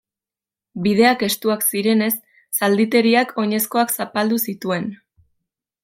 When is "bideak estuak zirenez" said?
0.85-2.09